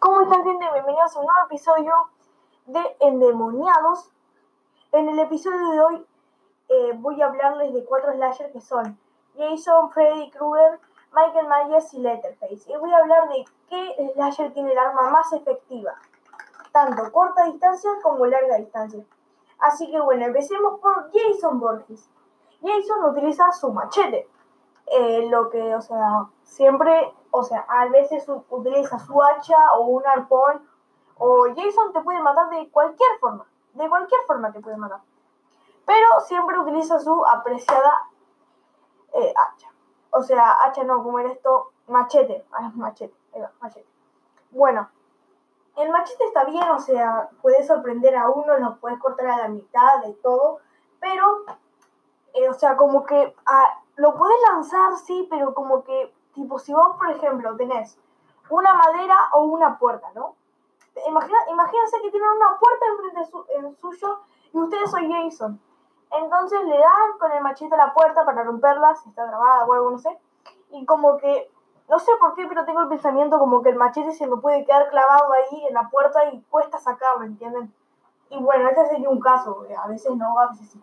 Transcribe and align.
¿Cómo 0.00 0.20
están 0.20 0.44
gente? 0.44 0.64
Bienvenidos 0.72 1.16
a 1.16 1.18
un 1.18 1.26
nuevo 1.26 1.46
episodio 1.46 1.92
de 2.66 2.96
Endemoniados. 3.00 4.12
En 4.92 5.08
el 5.08 5.18
episodio 5.18 5.70
de 5.70 5.80
hoy 5.80 6.06
eh, 6.68 6.92
voy 6.98 7.20
a 7.20 7.26
hablarles 7.26 7.74
de 7.74 7.84
cuatro 7.84 8.12
slashers 8.12 8.52
que 8.52 8.60
son 8.60 8.96
Jason, 9.36 9.90
Freddy 9.90 10.30
Krueger, 10.30 10.78
Michael 11.12 11.48
Myers 11.48 11.92
y 11.94 11.98
Letterface. 11.98 12.70
Y 12.70 12.76
voy 12.76 12.92
a 12.92 12.98
hablar 12.98 13.28
de 13.28 13.44
qué 13.68 14.12
slasher 14.14 14.52
tiene 14.52 14.70
el 14.70 14.78
arma 14.78 15.10
más 15.10 15.32
efectiva, 15.32 15.96
tanto 16.70 17.10
corta 17.10 17.46
distancia 17.46 17.90
como 18.00 18.24
larga 18.26 18.56
distancia. 18.56 19.04
Así 19.58 19.90
que 19.90 20.00
bueno, 20.00 20.26
empecemos 20.26 20.78
por 20.78 21.10
Jason 21.12 21.58
Borges. 21.58 22.08
Jason 22.62 23.04
utiliza 23.04 23.50
su 23.50 23.72
machete. 23.72 24.28
Eh, 24.90 25.26
lo 25.28 25.50
que, 25.50 25.74
o 25.74 25.82
sea, 25.82 26.26
siempre, 26.44 27.12
o 27.38 27.42
sea, 27.42 27.64
a 27.68 27.86
veces 27.86 28.28
utiliza 28.50 28.98
su 28.98 29.22
hacha 29.22 29.56
o 29.74 29.86
un 29.86 30.06
arpón, 30.06 30.68
o 31.18 31.46
Jason 31.54 31.92
te 31.92 32.00
puede 32.00 32.20
matar 32.20 32.50
de 32.50 32.70
cualquier 32.70 33.18
forma, 33.20 33.46
de 33.74 33.88
cualquier 33.88 34.20
forma 34.26 34.52
te 34.52 34.60
puede 34.60 34.76
matar. 34.76 35.00
Pero 35.86 36.20
siempre 36.26 36.58
utiliza 36.58 36.98
su 36.98 37.24
apreciada 37.26 38.08
eh, 39.14 39.34
hacha. 39.36 39.68
O 40.10 40.22
sea, 40.22 40.64
hacha 40.64 40.84
no, 40.84 41.02
como 41.02 41.18
era 41.18 41.32
esto, 41.32 41.72
machete, 41.86 42.44
ah, 42.52 42.70
machete, 42.74 43.14
machete. 43.60 43.86
Bueno, 44.50 44.88
el 45.76 45.90
machete 45.90 46.24
está 46.24 46.44
bien, 46.44 46.68
o 46.70 46.80
sea, 46.80 47.30
puede 47.42 47.64
sorprender 47.66 48.16
a 48.16 48.30
uno, 48.30 48.58
lo 48.58 48.76
puedes 48.80 48.98
cortar 48.98 49.26
a 49.28 49.38
la 49.38 49.48
mitad 49.48 50.02
de 50.04 50.12
todo, 50.14 50.58
pero, 51.00 51.44
eh, 52.34 52.48
o 52.48 52.54
sea, 52.54 52.76
como 52.76 53.04
que 53.04 53.34
ah, 53.46 53.80
lo 53.96 54.14
puedes 54.14 54.36
lanzar, 54.50 54.96
sí, 54.96 55.26
pero 55.30 55.54
como 55.54 55.84
que, 55.84 56.14
tipo, 56.38 56.58
si 56.58 56.72
vos, 56.72 56.96
por 56.96 57.10
ejemplo, 57.10 57.56
tenés 57.56 57.98
una 58.50 58.74
madera 58.74 59.16
o 59.32 59.42
una 59.42 59.78
puerta, 59.78 60.08
¿no? 60.14 60.36
Imagina, 61.06 61.38
imagínense 61.50 62.00
que 62.02 62.10
tienen 62.10 62.28
una 62.30 62.58
puerta 62.58 62.86
enfrente 62.86 63.24
su, 63.30 63.44
en 63.56 63.76
suyo 63.76 64.20
y 64.52 64.58
ustedes 64.58 64.90
son 64.90 65.10
Jason. 65.10 65.60
Entonces 66.10 66.64
le 66.64 66.78
dan 66.78 67.18
con 67.18 67.30
el 67.32 67.42
machete 67.42 67.74
a 67.74 67.78
la 67.78 67.94
puerta 67.94 68.24
para 68.24 68.42
romperla, 68.42 68.94
si 68.94 69.08
está 69.08 69.26
grabada 69.26 69.66
o 69.66 69.72
algo, 69.72 69.90
no 69.90 69.98
sé. 69.98 70.18
Y 70.70 70.84
como 70.86 71.18
que, 71.18 71.50
no 71.88 71.98
sé 71.98 72.12
por 72.18 72.34
qué, 72.34 72.46
pero 72.46 72.64
tengo 72.64 72.80
el 72.80 72.88
pensamiento 72.88 73.38
como 73.38 73.62
que 73.62 73.70
el 73.70 73.76
machete 73.76 74.12
se 74.12 74.26
me 74.26 74.36
puede 74.36 74.64
quedar 74.64 74.88
clavado 74.90 75.32
ahí 75.32 75.66
en 75.66 75.74
la 75.74 75.88
puerta 75.88 76.24
y 76.32 76.40
cuesta 76.50 76.78
sacarlo, 76.78 77.24
¿entienden? 77.24 77.72
Y 78.30 78.42
bueno, 78.42 78.68
este 78.68 78.86
sería 78.88 79.08
un 79.08 79.20
caso, 79.20 79.64
a 79.82 79.88
veces 79.88 80.14
no, 80.16 80.38
a 80.38 80.48
veces 80.48 80.70
sí. 80.70 80.82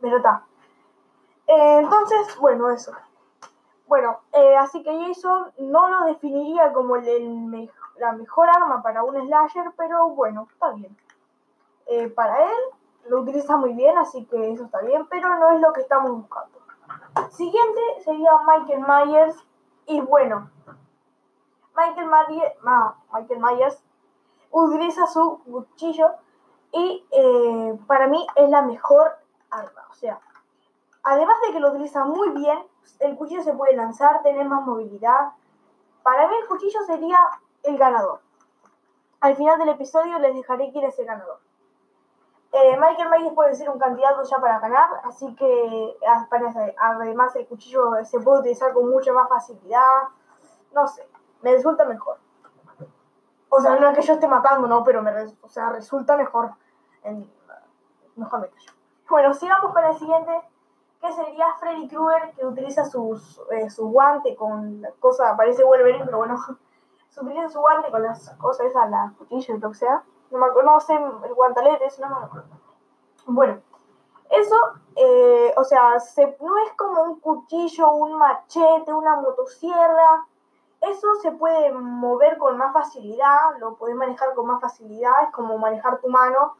Pero 0.00 0.16
está. 0.16 0.44
Eh, 1.46 1.78
entonces, 1.78 2.38
bueno, 2.38 2.70
eso. 2.70 2.92
Bueno, 3.86 4.20
eh, 4.32 4.56
así 4.56 4.82
que 4.82 5.06
Jason 5.06 5.52
no 5.58 5.88
lo 5.88 6.06
definiría 6.06 6.72
como 6.72 6.96
la 6.96 8.12
mejor 8.12 8.48
arma 8.48 8.82
para 8.82 9.02
un 9.02 9.14
slasher, 9.26 9.72
pero 9.76 10.08
bueno, 10.10 10.48
está 10.50 10.70
bien. 10.70 10.96
Eh, 11.86 12.08
para 12.08 12.44
él 12.44 12.58
lo 13.08 13.20
utiliza 13.20 13.56
muy 13.56 13.74
bien, 13.74 13.98
así 13.98 14.24
que 14.26 14.52
eso 14.52 14.64
está 14.64 14.80
bien, 14.80 15.06
pero 15.08 15.28
no 15.36 15.50
es 15.50 15.60
lo 15.60 15.72
que 15.72 15.82
estamos 15.82 16.10
buscando. 16.10 16.58
Siguiente 17.30 17.80
sería 18.04 18.30
Michael 18.46 18.84
Myers, 18.86 19.36
y 19.86 20.00
bueno, 20.00 20.48
Michael, 21.76 22.08
Myers, 22.08 22.54
Michael 23.12 23.40
Myers 23.40 23.82
utiliza 24.50 25.06
su 25.06 25.42
cuchillo 25.44 26.12
y 26.70 27.04
para 27.86 28.06
mí 28.06 28.26
es 28.36 28.48
la 28.48 28.62
mejor 28.62 29.12
arma, 29.50 29.86
o 29.90 29.94
sea, 29.94 30.20
Además 31.04 31.36
de 31.46 31.52
que 31.52 31.60
lo 31.60 31.70
utiliza 31.70 32.04
muy 32.04 32.30
bien, 32.30 32.58
el 33.00 33.16
cuchillo 33.16 33.42
se 33.42 33.52
puede 33.52 33.76
lanzar, 33.76 34.22
tener 34.22 34.46
más 34.48 34.64
movilidad. 34.64 35.32
Para 36.02 36.28
mí 36.28 36.34
el 36.40 36.46
cuchillo 36.46 36.80
sería 36.86 37.18
el 37.64 37.76
ganador. 37.76 38.20
Al 39.20 39.36
final 39.36 39.58
del 39.58 39.70
episodio 39.70 40.18
les 40.18 40.34
dejaré 40.34 40.70
quién 40.72 40.84
es 40.84 40.98
el 40.98 41.06
ganador. 41.06 41.40
Eh, 42.52 42.76
Michael 42.78 43.08
Myers 43.08 43.34
puede 43.34 43.54
ser 43.54 43.70
un 43.70 43.78
candidato 43.78 44.22
ya 44.24 44.36
para 44.36 44.58
ganar, 44.58 44.90
así 45.04 45.34
que 45.36 45.96
además 46.78 47.34
el 47.34 47.46
cuchillo 47.46 48.04
se 48.04 48.20
puede 48.20 48.40
utilizar 48.40 48.74
con 48.74 48.90
mucha 48.90 49.12
más 49.12 49.28
facilidad. 49.28 50.08
No 50.74 50.86
sé, 50.86 51.08
me 51.40 51.52
resulta 51.52 51.84
mejor. 51.86 52.18
O 53.48 53.60
sea, 53.60 53.76
no 53.76 53.88
es 53.88 53.96
que 53.96 54.02
yo 54.02 54.14
esté 54.14 54.28
matando, 54.28 54.68
no, 54.68 54.84
pero 54.84 55.02
me 55.02 55.12
o 55.40 55.48
sea, 55.48 55.70
resulta 55.70 56.16
mejor. 56.16 56.52
Mejor 58.16 58.40
me 58.40 58.48
callo. 58.48 58.72
Bueno, 59.08 59.34
sigamos 59.34 59.72
con 59.72 59.84
el 59.84 59.94
siguiente 59.94 60.51
que 61.02 61.12
sería 61.12 61.52
Freddy 61.58 61.88
Krueger, 61.88 62.32
que 62.36 62.46
utiliza 62.46 62.84
sus, 62.84 63.40
eh, 63.50 63.68
su 63.68 63.88
guante 63.88 64.36
con 64.36 64.86
cosa, 65.00 65.36
parece 65.36 65.64
Wolverine, 65.64 66.04
pero 66.04 66.18
bueno, 66.18 66.36
utiliza 67.20 67.48
su 67.48 67.60
guante 67.60 67.90
con 67.90 68.04
las 68.04 68.30
cosas 68.36 68.66
esas, 68.66 68.88
las 68.88 69.12
cuchillas, 69.14 69.58
lo 69.58 69.70
que 69.70 69.78
sea. 69.78 70.04
No 70.30 70.38
me 70.38 70.46
acuerdo, 70.46 70.70
no 70.70 70.80
sé, 70.80 70.94
el 70.94 71.34
guantalete, 71.34 71.86
eso 71.86 72.06
no 72.08 72.20
me 72.20 72.24
acuerdo. 72.24 72.48
Bueno, 73.26 73.60
eso, 74.30 74.56
eh, 74.94 75.52
o 75.56 75.64
sea, 75.64 75.98
se, 75.98 76.36
no 76.40 76.56
es 76.58 76.72
como 76.74 77.02
un 77.02 77.20
cuchillo, 77.20 77.92
un 77.94 78.16
machete, 78.16 78.92
una 78.92 79.16
motosierra. 79.16 80.24
Eso 80.80 81.14
se 81.16 81.32
puede 81.32 81.72
mover 81.72 82.38
con 82.38 82.56
más 82.56 82.72
facilidad, 82.72 83.58
lo 83.58 83.74
puedes 83.74 83.96
manejar 83.96 84.34
con 84.34 84.46
más 84.46 84.60
facilidad, 84.60 85.12
es 85.24 85.30
como 85.32 85.58
manejar 85.58 86.00
tu 86.00 86.08
mano. 86.08 86.54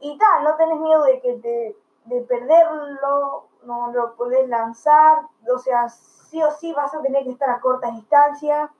Y 0.00 0.16
tal, 0.18 0.44
no 0.44 0.54
tenés 0.54 0.78
miedo 0.80 1.02
de 1.02 1.20
que 1.20 1.74
de 2.04 2.20
perderlo, 2.22 3.48
no 3.64 3.92
lo 3.92 4.14
puedes 4.14 4.48
lanzar, 4.48 5.22
o 5.52 5.58
sea, 5.58 5.88
sí 5.88 6.42
o 6.42 6.50
sí 6.50 6.72
vas 6.72 6.94
a 6.94 7.02
tener 7.02 7.24
que 7.24 7.30
estar 7.30 7.50
a 7.50 7.60
corta 7.60 7.90
distancia, 7.90 8.70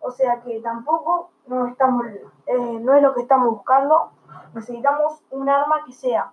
o 0.00 0.10
sea 0.10 0.40
que 0.40 0.60
tampoco 0.60 1.30
no, 1.46 1.66
estamos, 1.66 2.06
eh, 2.46 2.78
no 2.80 2.94
es 2.94 3.02
lo 3.02 3.14
que 3.14 3.22
estamos 3.22 3.50
buscando, 3.50 4.10
necesitamos 4.54 5.22
un 5.30 5.48
arma 5.48 5.84
que 5.84 5.92
sea 5.92 6.32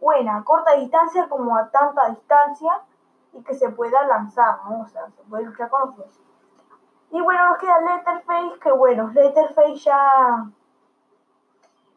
buena 0.00 0.36
a 0.36 0.44
corta 0.44 0.74
distancia 0.74 1.28
como 1.28 1.56
a 1.56 1.70
tanta 1.70 2.08
distancia 2.10 2.82
y 3.32 3.42
que 3.42 3.54
se 3.54 3.70
pueda 3.70 4.06
lanzar, 4.06 4.58
¿no? 4.68 4.82
O 4.82 4.86
sea, 4.86 5.08
se 5.10 5.22
puede 5.22 5.44
luchar 5.44 5.68
con 5.70 5.94
los. 5.96 6.20
Y 7.10 7.20
bueno, 7.20 7.50
nos 7.50 7.58
queda 7.58 7.80
Letterface, 7.80 8.58
que 8.60 8.72
bueno, 8.72 9.08
Letterface 9.08 9.76
ya, 9.76 10.50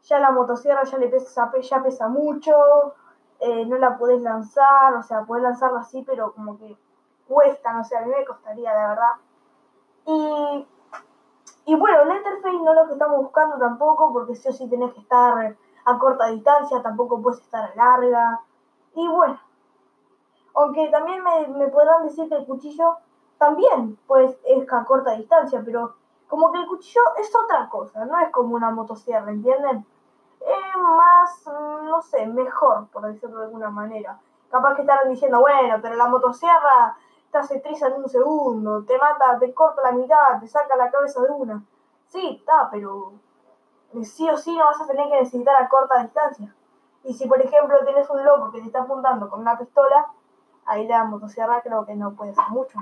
ya 0.04 0.20
la 0.20 0.32
motosierra 0.32 0.84
ya 0.84 0.98
le 0.98 1.10
pesa, 1.10 1.52
ya 1.60 1.84
pesa 1.84 2.08
mucho, 2.08 2.54
eh, 3.40 3.66
no 3.66 3.78
la 3.78 3.98
puedes 3.98 4.22
lanzar, 4.22 4.94
o 4.96 5.04
sea, 5.04 5.24
puedes 5.24 5.44
lanzarla 5.44 5.82
así, 5.82 6.04
pero 6.04 6.34
como 6.34 6.58
que 6.58 6.78
cuesta, 7.28 7.74
no 7.74 7.84
sé, 7.84 7.98
a 7.98 8.02
mí 8.02 8.12
me 8.18 8.26
costaría, 8.26 8.74
de 8.74 8.88
verdad. 8.88 9.14
Y, 10.06 10.68
y 11.66 11.76
bueno, 11.76 12.06
Letterface 12.06 12.60
no 12.64 12.72
es 12.72 12.78
lo 12.78 12.88
que 12.88 12.94
estamos 12.94 13.18
buscando 13.18 13.58
tampoco, 13.58 14.14
porque 14.14 14.36
sí 14.36 14.50
o 14.50 14.54
sí 14.54 14.70
tenés 14.70 14.94
que 14.94 15.02
estar 15.02 15.56
a 15.86 16.00
corta 16.00 16.28
distancia, 16.28 16.82
tampoco 16.82 17.22
puedes 17.22 17.42
estar 17.42 17.72
a 17.72 17.76
larga. 17.76 18.42
Y 18.96 19.08
bueno, 19.08 19.40
aunque 20.56 20.90
también 20.90 21.24
me, 21.24 21.48
me 21.48 21.68
podrán 21.68 22.04
decir 22.04 22.28
que 22.30 22.36
el 22.36 22.46
cuchillo 22.46 22.98
también 23.38 24.00
pues 24.08 24.38
es 24.46 24.74
a 24.74 24.84
corta 24.86 25.12
distancia, 25.12 25.62
pero 25.64 25.96
como 26.28 26.52
que 26.52 26.60
el 26.60 26.68
cuchillo 26.68 27.02
es 27.18 27.32
otra 27.36 27.70
cosa, 27.70 28.06
no 28.06 28.20
es 28.20 28.30
como 28.32 28.56
una 28.56 28.72
motosierra, 28.72 29.30
¿entienden? 29.32 29.86
Más, 30.78 31.46
no 31.84 32.02
sé, 32.02 32.26
mejor, 32.28 32.88
por 32.88 33.06
decirlo 33.06 33.40
de 33.40 33.46
alguna 33.46 33.70
manera. 33.70 34.20
Capaz 34.50 34.76
que 34.76 34.82
estarán 34.82 35.10
diciendo, 35.10 35.40
bueno, 35.40 35.78
pero 35.82 35.96
la 35.96 36.08
motosierra 36.08 36.98
te 37.32 37.38
hace 37.38 37.62
en 37.66 37.94
un 37.94 38.10
segundo, 38.10 38.84
te 38.84 38.98
mata, 38.98 39.38
te 39.40 39.54
corta 39.54 39.82
la 39.84 39.92
mitad, 39.92 40.40
te 40.40 40.48
saca 40.48 40.76
la 40.76 40.90
cabeza 40.90 41.22
de 41.22 41.32
una. 41.32 41.64
Sí, 42.08 42.38
está, 42.40 42.70
pero 42.72 43.14
sí 44.04 44.30
o 44.30 44.38
sí 44.38 44.56
no 44.58 44.66
vas 44.66 44.82
a 44.82 44.88
tener 44.88 45.10
que 45.10 45.20
necesitar 45.20 45.56
a 45.62 45.70
corta 45.70 46.02
distancia. 46.02 46.54
Y 47.04 47.14
si, 47.14 47.28
por 47.28 47.42
ejemplo, 47.42 47.78
tienes 47.86 48.10
un 48.10 48.24
loco 48.24 48.52
que 48.52 48.60
te 48.60 48.68
está 48.68 48.82
apuntando 48.82 49.30
con 49.30 49.42
una 49.42 49.58
pistola, 49.58 50.08
ahí 50.66 50.88
la 50.88 51.04
motosierra 51.04 51.62
creo 51.62 51.86
que 51.86 51.96
no 51.96 52.14
puede 52.14 52.34
ser 52.34 52.50
mucho. 52.50 52.80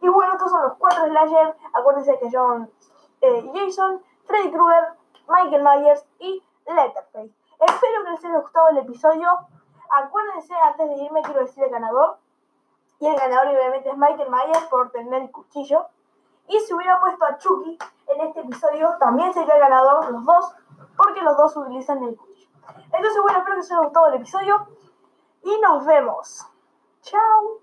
Y 0.00 0.08
bueno, 0.08 0.32
estos 0.32 0.50
son 0.50 0.62
los 0.62 0.74
cuatro 0.78 1.06
slayers. 1.06 1.54
Acuérdense 1.72 2.18
que 2.18 2.30
son 2.30 2.70
eh, 3.20 3.50
Jason, 3.54 4.02
Freddy 4.24 4.50
Krueger, 4.50 4.94
Michael 5.28 5.62
Myers 5.62 6.06
y 6.18 6.42
Letterface. 6.66 7.34
Espero 7.58 8.04
que 8.04 8.10
les 8.10 8.24
haya 8.24 8.38
gustado 8.38 8.68
el 8.70 8.78
episodio. 8.78 9.28
Acuérdense, 9.90 10.54
antes 10.54 10.88
de 10.88 10.96
irme, 10.96 11.22
quiero 11.22 11.40
decir 11.40 11.64
el 11.64 11.70
ganador. 11.70 12.18
Y 13.00 13.06
el 13.06 13.16
ganador, 13.16 13.48
obviamente, 13.48 13.90
es 13.90 13.96
Michael 13.96 14.30
Myers 14.30 14.64
por 14.70 14.90
tener 14.90 15.22
el 15.22 15.30
cuchillo. 15.30 15.86
Y 16.48 16.58
si 16.60 16.74
hubiera 16.74 17.00
puesto 17.00 17.24
a 17.24 17.38
Chucky 17.38 17.78
en 18.08 18.20
este 18.22 18.40
episodio, 18.40 18.96
también 18.98 19.32
sería 19.32 19.54
el 19.54 19.60
ganador, 19.60 20.10
los 20.10 20.24
dos, 20.24 20.54
porque 20.96 21.22
los 21.22 21.36
dos 21.36 21.56
utilizan 21.56 22.02
el 22.02 22.16
cuchillo. 22.16 22.50
Entonces, 22.92 23.22
bueno, 23.22 23.38
espero 23.38 23.56
que 23.56 23.60
les 23.62 23.72
haya 23.72 23.82
gustado 23.82 24.06
el 24.08 24.14
episodio. 24.14 24.66
Y 25.42 25.60
nos 25.60 25.86
vemos. 25.86 26.46
Chao. 27.02 27.60